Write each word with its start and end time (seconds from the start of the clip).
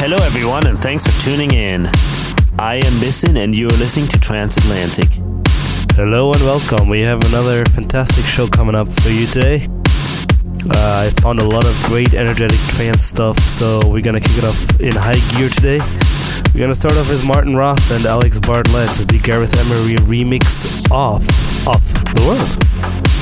Hello, 0.00 0.16
everyone, 0.22 0.66
and 0.66 0.80
thanks 0.80 1.06
for 1.06 1.12
tuning 1.26 1.50
in. 1.50 1.84
I 2.58 2.76
am 2.76 2.92
Bissin, 3.00 3.36
and 3.36 3.54
you 3.54 3.66
are 3.66 3.76
listening 3.76 4.08
to 4.08 4.18
Transatlantic. 4.18 5.10
Hello 5.92 6.32
and 6.32 6.40
welcome. 6.40 6.88
We 6.88 7.00
have 7.00 7.22
another 7.26 7.66
fantastic 7.66 8.24
show 8.24 8.48
coming 8.48 8.74
up 8.74 8.90
for 8.90 9.10
you 9.10 9.26
today. 9.26 9.66
Uh, 10.70 11.04
I 11.04 11.10
found 11.20 11.38
a 11.38 11.46
lot 11.46 11.66
of 11.66 11.78
great 11.84 12.14
energetic 12.14 12.58
trance 12.70 13.02
stuff, 13.02 13.38
so 13.40 13.86
we're 13.90 14.00
gonna 14.00 14.20
kick 14.20 14.38
it 14.38 14.44
off 14.44 14.80
in 14.80 14.94
high 14.96 15.20
gear 15.36 15.50
today. 15.50 15.80
We're 16.54 16.60
gonna 16.60 16.74
start 16.74 16.96
off 16.96 17.10
with 17.10 17.22
Martin 17.22 17.54
Roth 17.54 17.90
and 17.90 18.06
Alex 18.06 18.38
Bartlett, 18.38 18.92
the 19.06 19.20
Gareth 19.22 19.54
Emery 19.54 19.96
remix 20.08 20.90
of 20.90 21.28
Of 21.68 21.84
the 22.14 22.22
World. 22.26 23.19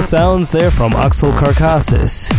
Sounds 0.00 0.52
there 0.52 0.70
from 0.70 0.94
Axel 0.94 1.32
Karakasis. 1.32 2.30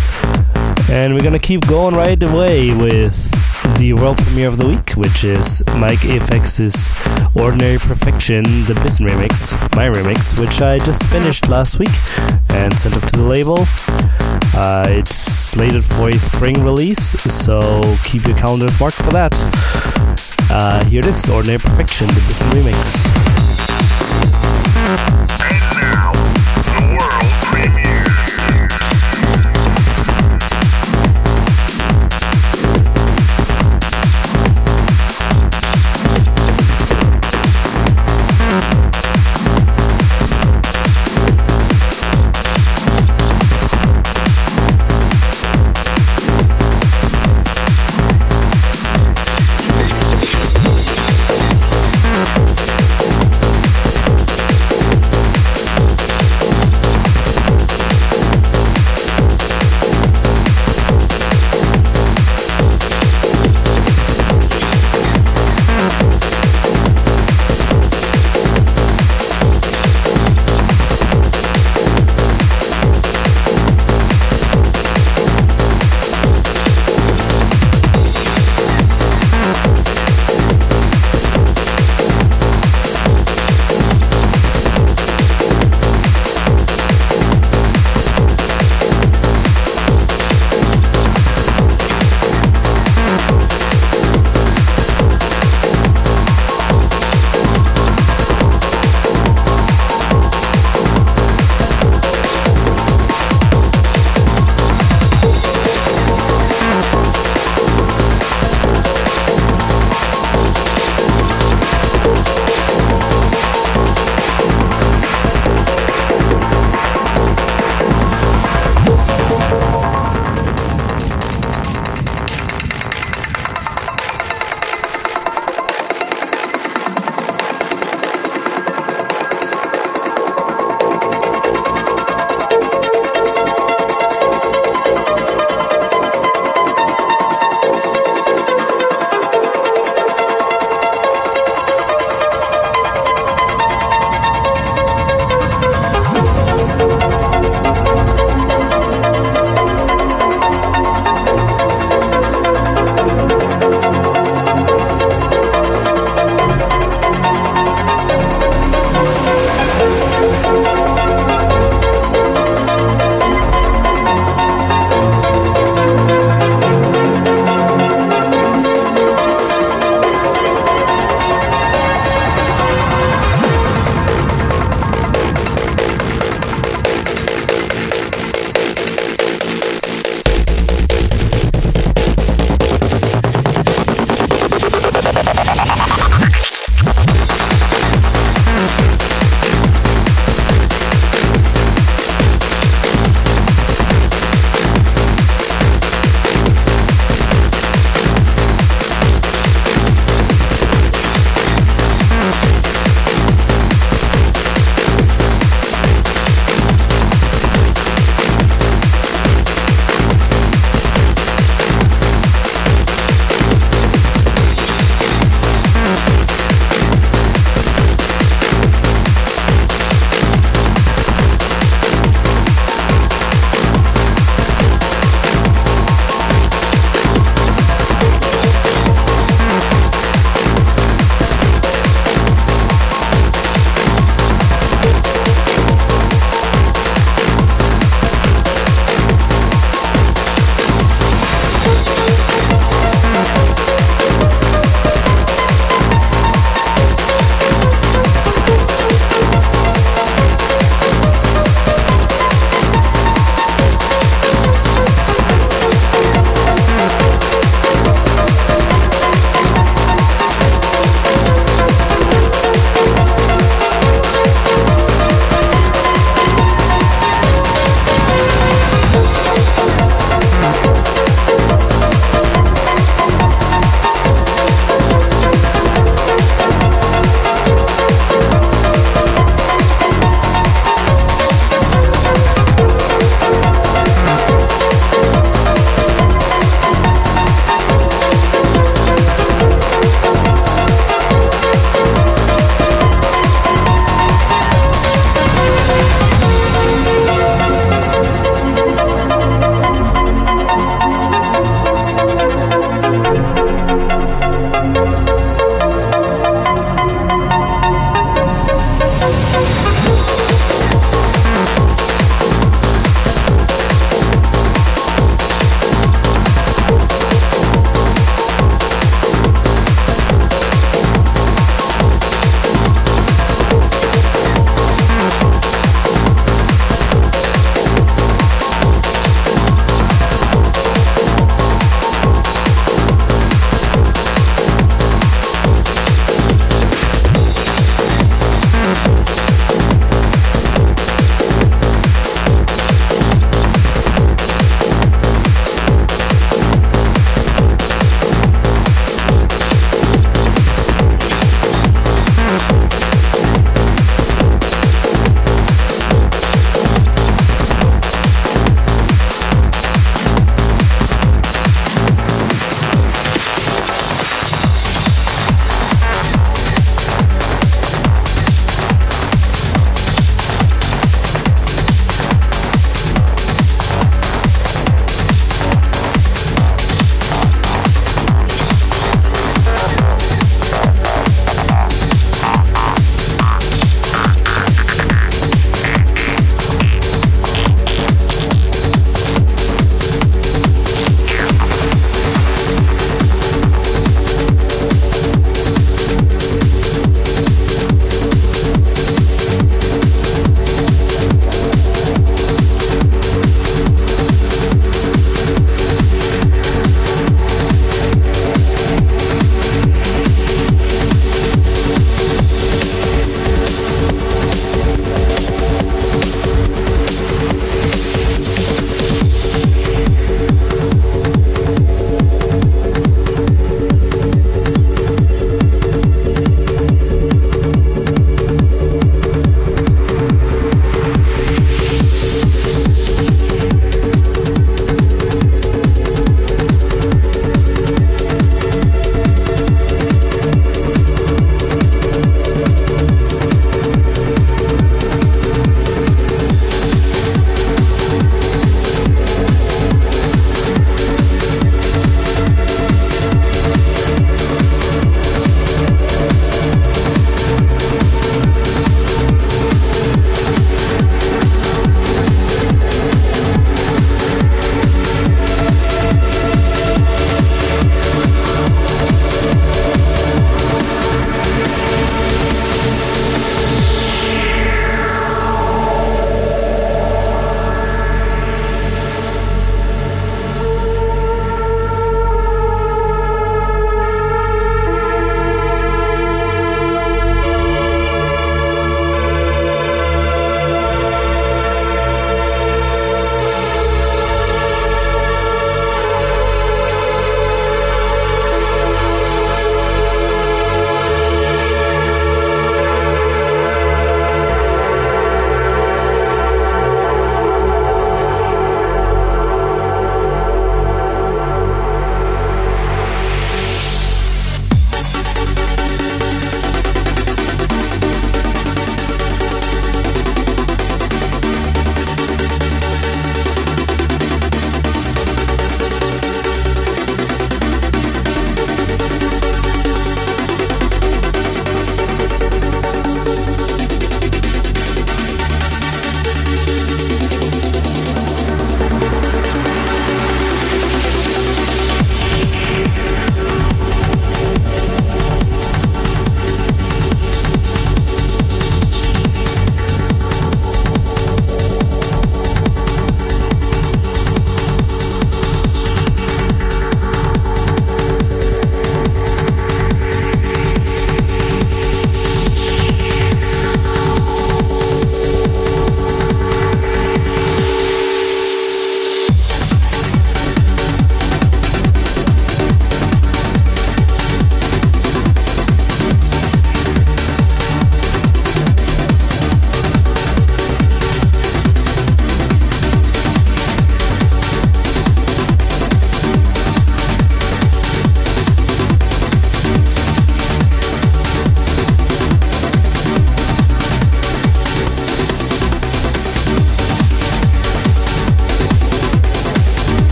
And 0.90 1.14
we're 1.14 1.22
gonna 1.22 1.38
keep 1.38 1.68
going 1.68 1.94
right 1.94 2.22
away 2.24 2.74
with 2.74 3.30
the 3.78 3.94
world 3.94 4.18
premiere 4.18 4.48
of 4.48 4.58
the 4.58 4.68
week, 4.68 4.92
which 4.92 5.24
is 5.24 5.64
Mike 5.76 6.04
Apex's 6.04 6.92
Ordinary 7.36 7.78
Perfection, 7.78 8.44
the 8.66 8.80
Bisson 8.82 9.06
remix, 9.06 9.54
my 9.76 9.88
remix, 9.88 10.40
which 10.40 10.62
I 10.62 10.80
just 10.80 11.04
finished 11.06 11.48
last 11.48 11.78
week 11.78 11.92
and 12.50 12.78
sent 12.78 12.96
off 12.96 13.06
to 13.08 13.18
the 13.18 13.26
label. 13.26 13.60
Uh, 14.58 14.88
it's 14.90 15.16
slated 15.16 15.84
for 15.84 16.10
a 16.10 16.18
spring 16.18 16.64
release, 16.64 17.22
so 17.22 17.82
keep 18.04 18.26
your 18.26 18.38
calendars 18.38 18.80
marked 18.80 18.98
for 18.98 19.12
that. 19.12 19.34
Uh, 20.50 20.84
here 20.86 21.00
it 21.00 21.06
is, 21.06 21.30
Ordinary 21.30 21.60
Perfection, 21.60 22.08
the 22.08 22.24
Bisson 22.28 22.50
remix. 22.50 23.49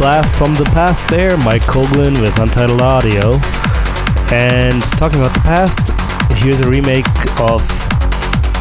Blast 0.00 0.34
from 0.34 0.54
the 0.54 0.64
past 0.72 1.10
there, 1.10 1.36
Mike 1.36 1.60
Koglin 1.64 2.22
with 2.22 2.38
Untitled 2.38 2.80
Audio. 2.80 3.34
And 4.32 4.82
talking 4.96 5.18
about 5.18 5.34
the 5.34 5.42
past, 5.44 5.92
here's 6.40 6.60
a 6.62 6.70
remake 6.70 7.04
of 7.38 7.60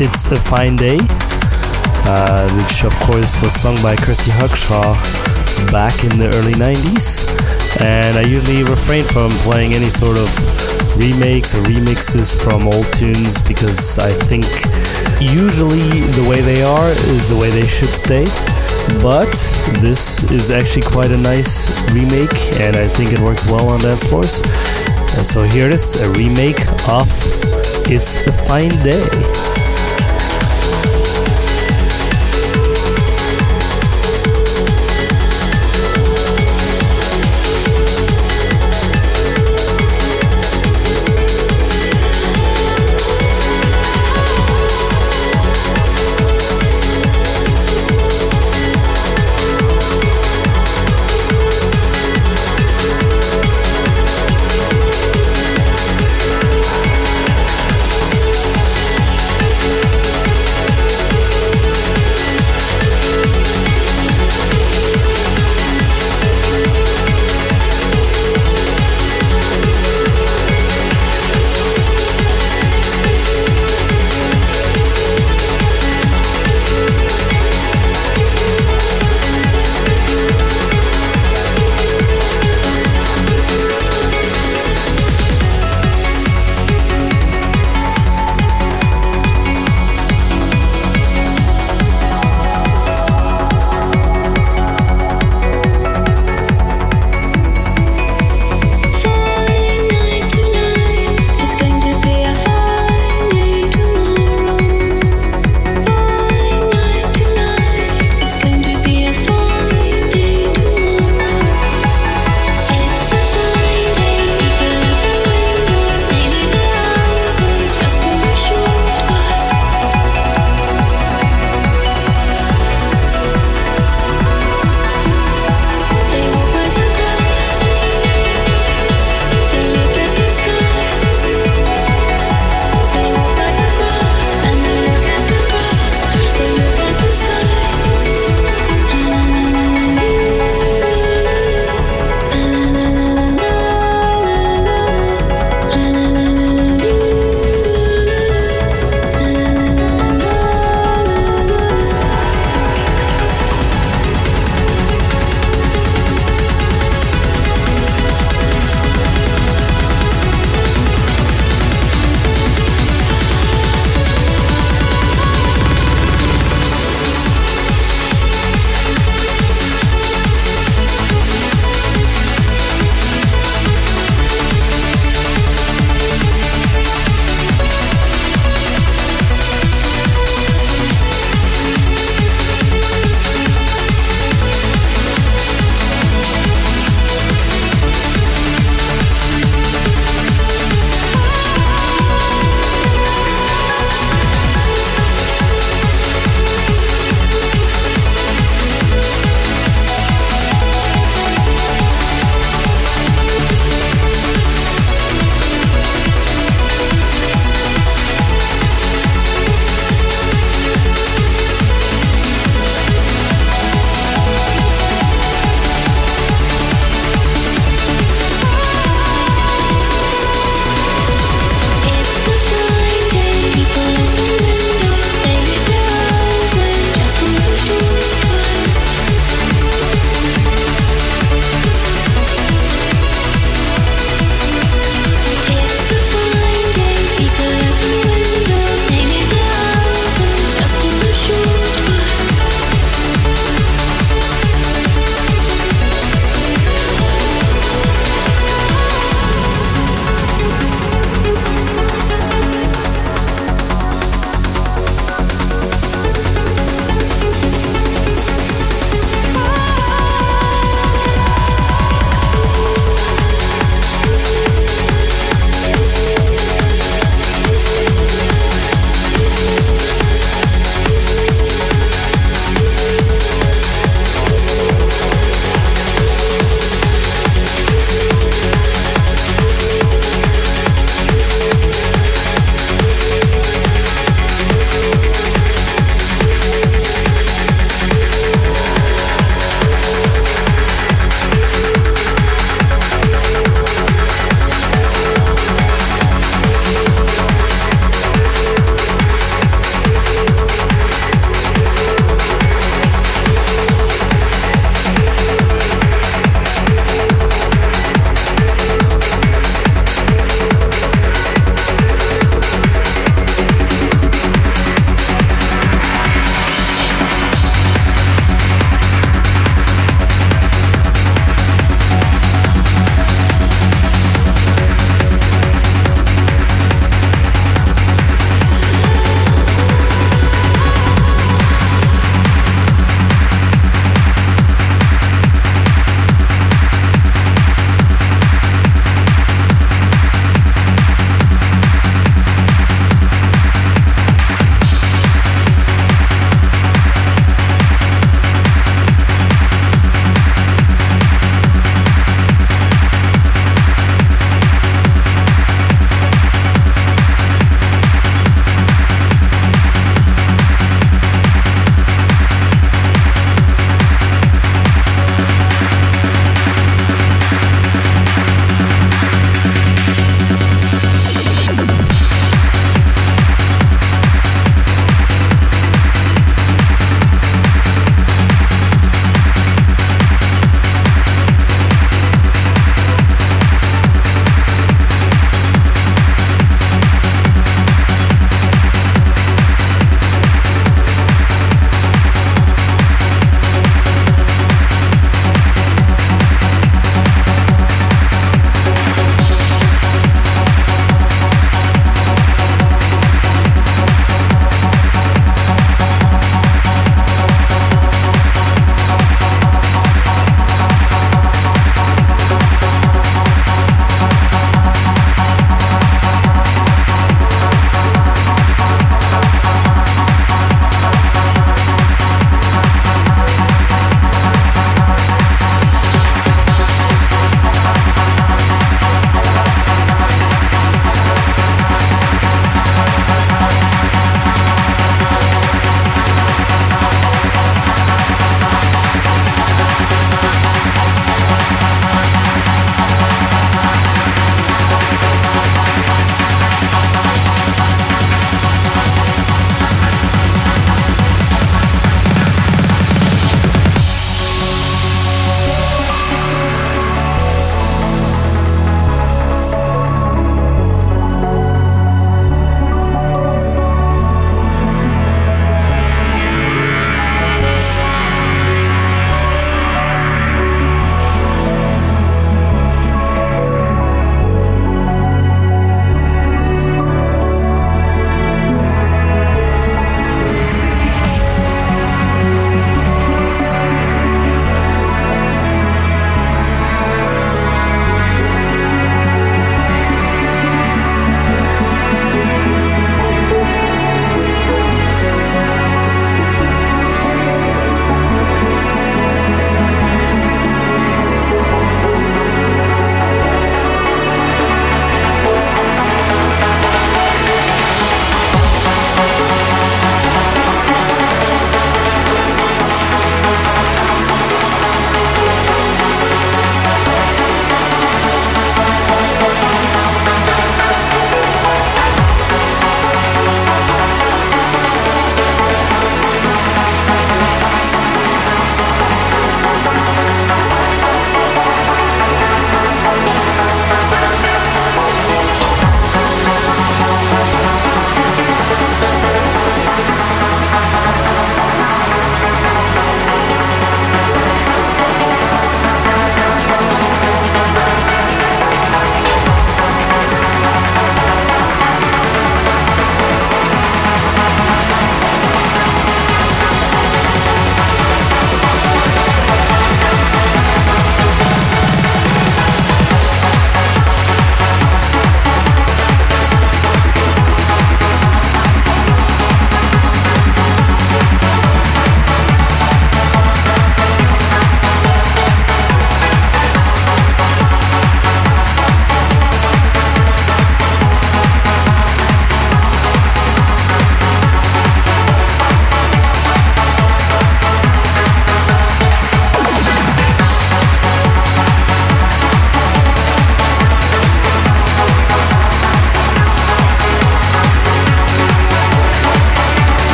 It's 0.00 0.26
a 0.32 0.36
Fine 0.36 0.74
Day, 0.74 0.98
uh, 1.00 2.52
which 2.56 2.82
of 2.82 2.92
course 3.06 3.40
was 3.40 3.52
sung 3.52 3.80
by 3.84 3.94
Kirsty 3.94 4.32
Hawkshaw 4.32 4.94
back 5.70 6.02
in 6.02 6.18
the 6.18 6.28
early 6.34 6.54
90s. 6.54 7.57
And 7.80 8.16
I 8.16 8.22
usually 8.22 8.64
refrain 8.64 9.04
from 9.04 9.30
playing 9.46 9.74
any 9.74 9.90
sort 9.90 10.18
of 10.18 10.28
remakes 10.96 11.54
or 11.54 11.62
remixes 11.62 12.34
from 12.42 12.66
old 12.66 12.92
tunes 12.92 13.40
because 13.42 13.98
I 13.98 14.10
think 14.10 14.44
usually 15.20 16.00
the 16.18 16.26
way 16.28 16.40
they 16.40 16.62
are 16.62 16.90
is 16.90 17.28
the 17.28 17.36
way 17.36 17.50
they 17.50 17.66
should 17.66 17.94
stay. 17.94 18.24
But 19.02 19.30
this 19.80 20.24
is 20.32 20.50
actually 20.50 20.82
quite 20.82 21.12
a 21.12 21.16
nice 21.16 21.70
remake, 21.92 22.34
and 22.58 22.74
I 22.74 22.88
think 22.88 23.12
it 23.12 23.20
works 23.20 23.46
well 23.46 23.68
on 23.68 23.80
dance 23.80 24.04
floors. 24.04 24.40
And 25.16 25.26
so 25.26 25.42
here 25.42 25.68
it 25.68 25.74
is 25.74 25.96
a 25.96 26.10
remake 26.12 26.66
of 26.88 27.06
It's 27.90 28.16
a 28.26 28.32
Fine 28.32 28.70
Day. 28.82 29.67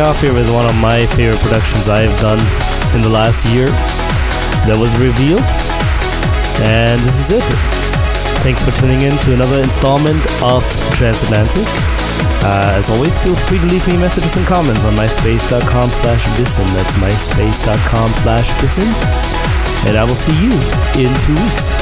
Off 0.00 0.20
here 0.20 0.32
with 0.32 0.48
one 0.52 0.64
of 0.64 0.74
my 0.76 1.04
favorite 1.14 1.40
productions 1.40 1.88
I've 1.88 2.14
done 2.20 2.38
in 2.94 3.02
the 3.02 3.08
last 3.08 3.44
year. 3.52 3.66
That 4.64 4.76
was 4.78 4.96
revealed. 4.96 5.44
And 6.64 7.00
this 7.04 7.20
is 7.20 7.30
it. 7.32 7.44
Thanks 8.40 8.64
for 8.64 8.72
tuning 8.72 9.02
in 9.02 9.16
to 9.28 9.34
another 9.34 9.60
installment 9.60 10.20
of 10.40 10.64
Transatlantic. 10.96 11.68
Uh, 12.40 12.72
as 12.76 12.88
always, 12.88 13.18
feel 13.18 13.34
free 13.34 13.58
to 13.58 13.66
leave 13.66 13.86
me 13.88 13.96
messages 13.96 14.36
and 14.36 14.46
comments 14.46 14.84
on 14.84 14.96
myspace.com 14.96 15.90
slash 15.90 16.24
bisson. 16.38 16.66
That's 16.72 16.94
myspace.com 16.96 18.08
slash 18.24 18.48
bisson. 18.60 18.88
And 19.84 19.96
I 19.96 20.04
will 20.04 20.16
see 20.16 20.36
you 20.40 20.52
in 20.96 21.12
two 21.20 21.36
weeks. 21.36 21.76